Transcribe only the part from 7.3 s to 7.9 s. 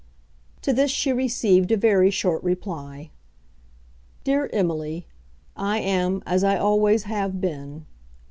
been.